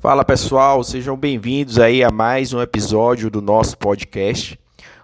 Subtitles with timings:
[0.00, 4.56] Fala pessoal, sejam bem-vindos aí a mais um episódio do nosso podcast.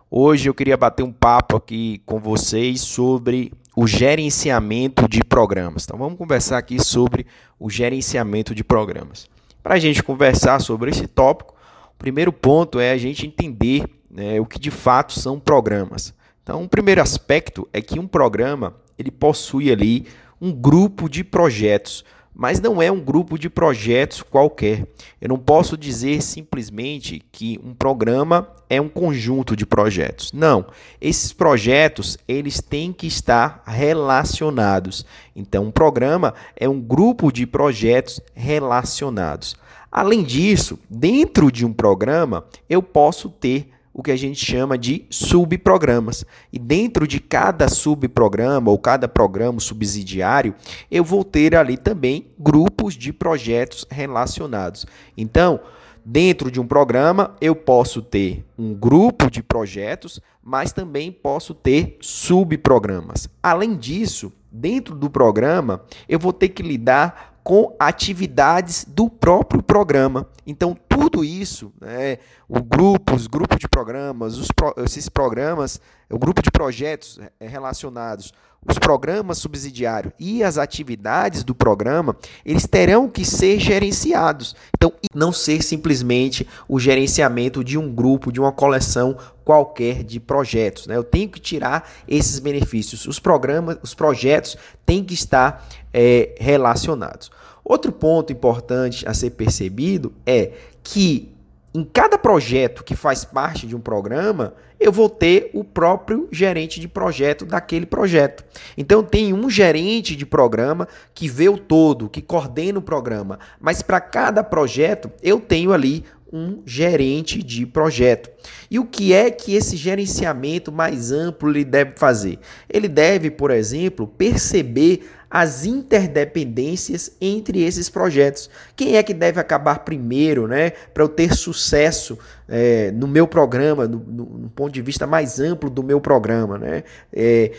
[0.09, 5.83] Hoje eu queria bater um papo aqui com vocês sobre o gerenciamento de programas.
[5.83, 7.27] Então vamos conversar aqui sobre
[7.59, 9.29] o gerenciamento de programas.
[9.65, 11.54] Para a gente conversar sobre esse tópico,
[11.92, 16.14] o primeiro ponto é a gente entender né, o que de fato são programas.
[16.45, 20.06] Então, o primeiro aspecto é que um programa ele possui ali
[20.40, 22.04] um grupo de projetos
[22.35, 24.87] mas não é um grupo de projetos qualquer.
[25.21, 30.32] Eu não posso dizer simplesmente que um programa é um conjunto de projetos.
[30.32, 30.67] Não,
[31.00, 35.06] esses projetos eles têm que estar relacionados.
[35.36, 39.55] Então, um programa é um grupo de projetos relacionados.
[39.91, 45.06] Além disso, dentro de um programa, eu posso ter o que a gente chama de
[45.08, 46.25] subprogramas.
[46.52, 50.52] E dentro de cada subprograma ou cada programa subsidiário,
[50.91, 54.84] eu vou ter ali também grupos de projetos relacionados.
[55.16, 55.61] Então,
[56.05, 61.97] dentro de um programa, eu posso ter um grupo de projetos, mas também posso ter
[62.00, 63.28] subprogramas.
[63.41, 70.26] Além disso, dentro do programa, eu vou ter que lidar com atividades do próprio programa.
[70.47, 76.17] Então, tudo isso, né, o grupo, os grupos de programas, os pro, esses programas, o
[76.17, 78.33] grupo de projetos é, relacionados,
[78.67, 84.55] os programas subsidiários e as atividades do programa, eles terão que ser gerenciados.
[84.75, 90.87] Então, não ser simplesmente o gerenciamento de um grupo, de uma coleção qualquer de projetos.
[90.87, 90.97] Né?
[90.97, 93.06] Eu tenho que tirar esses benefícios.
[93.06, 94.56] Os programas, os projetos
[94.87, 97.31] têm que estar é, relacionados.
[97.64, 101.34] Outro ponto importante a ser percebido é que
[101.74, 106.78] em cada projeto que faz parte de um programa, eu vou ter o próprio gerente
[106.78, 108.44] de projeto daquele projeto.
[108.76, 113.82] Então tem um gerente de programa que vê o todo, que coordena o programa, mas
[113.82, 116.04] para cada projeto eu tenho ali
[116.34, 118.28] um gerente de projeto.
[118.68, 122.41] E o que é que esse gerenciamento mais amplo ele deve fazer?
[122.69, 128.50] Ele deve, por exemplo, perceber as interdependências entre esses projetos.
[128.75, 133.86] Quem é que deve acabar primeiro, né, para eu ter sucesso é, no meu programa,
[133.86, 136.84] no, no, no, ponto de vista mais amplo do meu programa, né?
[137.12, 137.53] É,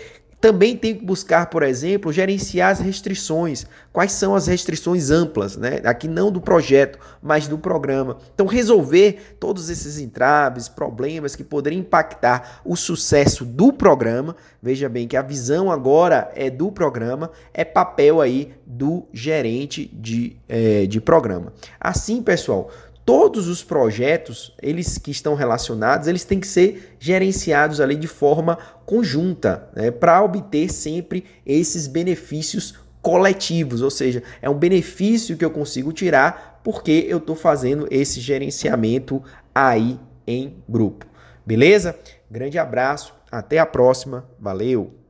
[0.45, 3.66] também tem que buscar, por exemplo, gerenciar as restrições.
[3.91, 5.81] Quais são as restrições amplas, né?
[5.83, 8.17] Aqui não do projeto, mas do programa.
[8.31, 14.35] Então, resolver todos esses entraves, problemas que poderiam impactar o sucesso do programa.
[14.61, 20.38] Veja bem que a visão agora é do programa, é papel aí do gerente de,
[20.47, 21.53] é, de programa.
[21.79, 22.69] Assim, pessoal,
[23.05, 28.57] todos os projetos, eles que estão relacionados, eles têm que ser gerenciados ali de forma
[28.85, 35.51] conjunta, né, para obter sempre esses benefícios coletivos, ou seja, é um benefício que eu
[35.51, 39.21] consigo tirar porque eu estou fazendo esse gerenciamento
[39.53, 41.05] aí em grupo.
[41.45, 41.95] Beleza?
[42.29, 45.04] Grande abraço, até a próxima, valeu!